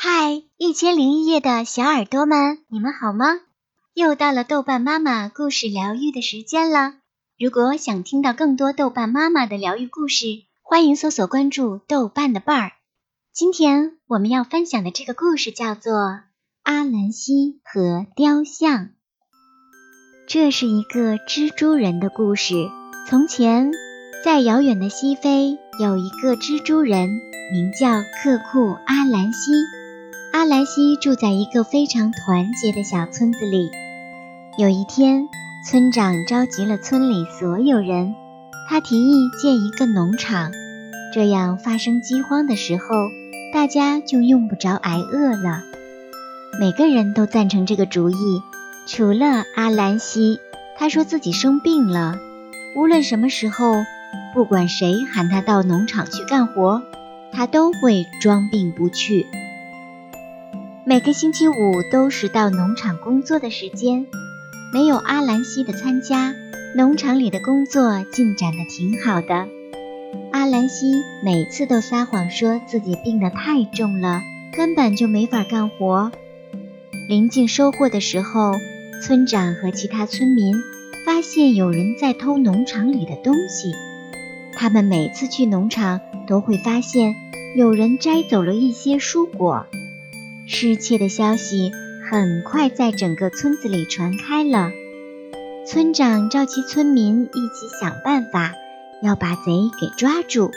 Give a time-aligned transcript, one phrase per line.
[0.00, 3.40] 嗨，一千零一夜的小耳朵们，你们好吗？
[3.94, 6.94] 又到了豆瓣妈妈故事疗愈的时间了。
[7.36, 10.26] 如果想听到更多豆瓣妈妈的疗愈故事，
[10.62, 12.72] 欢迎搜索关注豆瓣的伴儿。
[13.32, 15.92] 今天我们要分享的这个故事叫做
[16.62, 18.84] 《阿兰西和雕像》。
[20.28, 22.54] 这是一个蜘蛛人的故事。
[23.08, 23.72] 从前，
[24.24, 27.08] 在遥远的西非，有一个蜘蛛人，
[27.50, 29.50] 名叫克库阿兰西。
[30.38, 33.72] 阿兰西住在一个非常团结的小村子里。
[34.56, 35.28] 有一天，
[35.66, 38.14] 村长召集了村里所有人，
[38.68, 40.52] 他提议建一个农场，
[41.12, 42.84] 这样发生饥荒的时候，
[43.52, 45.64] 大家就用不着挨饿了。
[46.60, 48.14] 每个人都赞成这个主意，
[48.86, 50.38] 除了阿兰西。
[50.78, 52.16] 他说自己生病了，
[52.76, 53.74] 无论什么时候，
[54.32, 56.84] 不管谁喊他到农场去干活，
[57.32, 59.26] 他都会装病不去。
[60.88, 64.06] 每个星期五都是到农场工作的时间，
[64.72, 66.34] 没有阿兰西的参加，
[66.74, 69.46] 农场里的工作进展的挺好的。
[70.32, 76.10] 阿兰西每次都撒谎说自己病得太重了，根本就没法干活。
[77.06, 78.54] 临近收获的时候。
[79.00, 80.56] 村长和其他村民
[81.06, 83.72] 发现有人在偷农场里的东西。
[84.56, 87.14] 他们每次去农场都会发现
[87.54, 89.66] 有人摘走了一些蔬果。
[90.50, 91.72] 失窃的消息
[92.10, 94.70] 很快在整个村子里传开了。
[95.66, 98.54] 村长召集村民一起想办法，
[99.02, 100.50] 要把贼给抓住。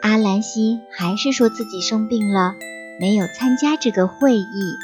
[0.00, 2.54] 阿兰西还是说自己生病了，
[2.98, 4.76] 没有参加这个会议。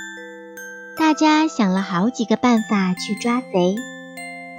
[0.95, 3.77] 大家想了好几个办法去抓贼，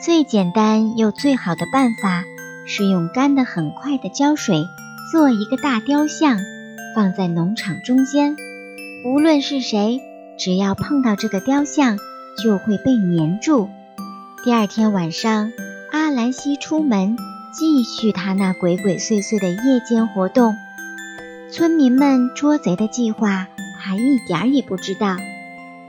[0.04, 2.24] 最简单又最好的办法
[2.66, 4.66] 是用干得很快的胶水
[5.12, 6.40] 做一个大雕像，
[6.96, 8.36] 放在农场中间。
[9.06, 10.00] 无论是谁，
[10.38, 11.98] 只要碰到这个雕像，
[12.42, 13.70] 就会被粘住。
[14.46, 15.52] 第二天晚上，
[15.92, 17.18] 阿兰西出门
[17.52, 20.56] 继续他那鬼鬼祟祟的夜间活动。
[21.52, 23.48] 村民们捉贼的计划，
[23.84, 25.18] 他一点儿也不知道。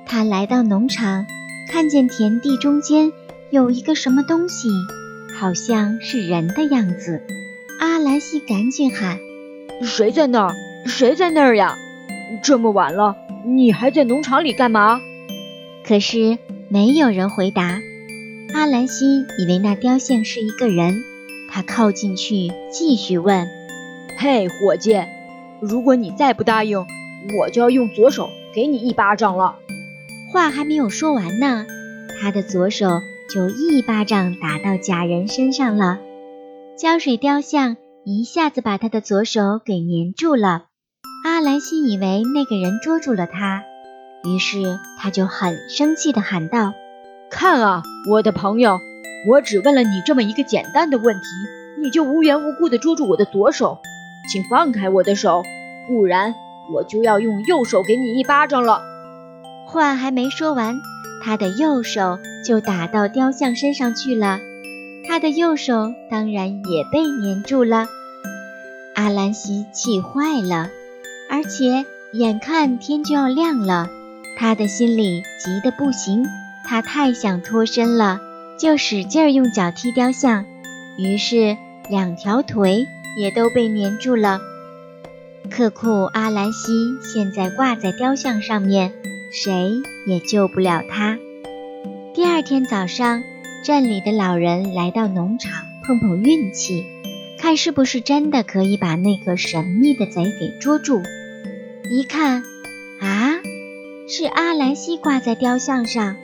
[0.07, 1.25] 他来到农场，
[1.71, 3.13] 看见田地中间
[3.49, 4.69] 有一个什么东西，
[5.39, 7.23] 好像是人的样子。
[7.79, 9.19] 阿兰西赶紧喊
[9.87, 10.55] ：“谁在那儿？
[10.87, 11.79] 谁在那儿呀？
[12.43, 15.01] 这么晚了，你还在农场里干嘛？”
[15.87, 17.81] 可是没有人回答。
[18.55, 21.03] 阿兰西以为那雕像是一个人，
[21.51, 23.49] 他靠近去继续问
[24.17, 25.03] ：“嘿，伙计，
[25.61, 26.87] 如果你再不答应，
[27.39, 29.57] 我就要用左手给你一巴掌了。”
[30.33, 31.67] 话还没有说完呢，
[32.21, 33.01] 他的左手
[33.33, 36.01] 就一巴掌打到假人身上了。
[36.77, 40.67] 胶水雕像一下子把他的左手给粘住了。
[41.25, 43.65] 阿兰西以为那个人捉住了他，
[44.25, 44.59] 于是
[45.01, 46.75] 他就很生气地喊道
[47.33, 48.79] ：“看啊，我的朋友，
[49.31, 51.23] 我只问了你这么一个简单的问题，
[51.83, 53.79] 你就无缘无故地捉住我的左手，
[54.31, 55.43] 请放开我的手，
[55.89, 56.35] 不然
[56.75, 58.83] 我就要用右手给你一巴掌了。”
[59.65, 60.77] 话还没说完，
[61.25, 64.41] 他的右手就打到雕像身上去了，
[65.09, 67.87] 他的右手当然也被粘住了。
[68.95, 70.69] 阿兰西气坏了，
[71.35, 73.89] 而且眼看天就要亮了，
[74.39, 76.25] 他的心里急得不行，
[76.65, 78.21] 他太想脱身了，
[78.57, 80.45] 就使劲用脚踢雕像，
[80.97, 81.57] 于是
[81.91, 82.87] 两条腿
[83.19, 84.39] 也都被粘住了。
[85.51, 86.73] 克库阿兰西
[87.13, 88.93] 现在挂在雕像上面。
[89.33, 89.73] 谁
[90.07, 91.19] 也救不了他。
[92.15, 93.25] 第二天早上，
[93.65, 96.85] 镇里的老人来到农场碰碰运气，
[97.41, 101.03] 看是不是真的可以把那个神秘的贼给捉住。
[101.91, 102.43] 一看，
[103.01, 103.33] 啊，
[104.09, 106.17] 是阿兰西挂在雕像上。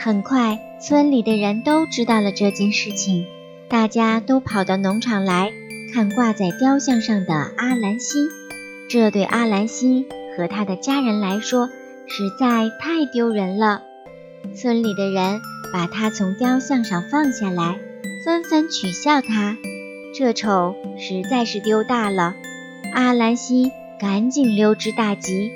[0.00, 3.24] 很快，村里的人都知道了这件事情，
[3.68, 5.52] 大家都跑到农场来
[5.94, 8.18] 看挂在雕像上的阿兰西。
[8.88, 10.06] 这对阿兰西
[10.36, 11.68] 和他的家人来说，
[12.08, 13.82] 实在太丢人了，
[14.56, 15.40] 村里的人
[15.72, 17.78] 把他从雕像上放下来，
[18.24, 19.56] 纷纷取笑他。
[20.12, 22.34] 这丑实在是丢大了。
[22.92, 23.70] 阿兰西
[24.00, 25.52] 赶紧溜之大吉，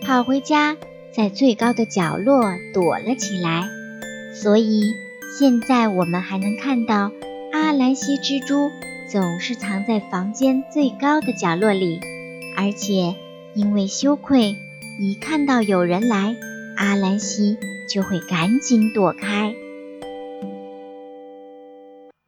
[0.00, 0.76] 跑回家，
[1.12, 3.68] 在最高的角落躲了起来。
[4.32, 4.94] 所以
[5.36, 7.10] 现在我们还能看到
[7.52, 8.70] 阿兰西蜘蛛
[9.10, 11.98] 总是藏在房间最高的角落里，
[12.56, 13.16] 而且
[13.56, 14.54] 因为羞愧。
[15.00, 16.36] 一看到有人来，
[16.76, 17.56] 阿兰西
[17.92, 19.54] 就会赶紧躲开。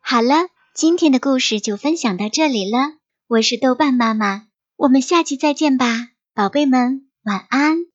[0.01, 2.95] 好了，今天的故事就分享到这里了。
[3.29, 4.47] 我是豆瓣妈妈，
[4.81, 5.85] 我们下期再见吧，
[6.33, 7.90] 宝贝们，晚安。